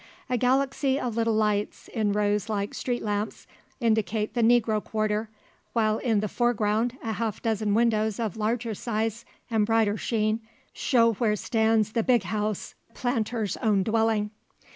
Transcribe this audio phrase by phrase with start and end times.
[0.31, 3.45] A galaxy of little lights, in rows like street lamps,
[3.79, 5.29] indicate the "negro quarter;"
[5.73, 10.39] while in the foreground a half dozen windows of larger size, and brighter sheen,
[10.73, 14.31] show where stands the "big house" the planter's own dwelling.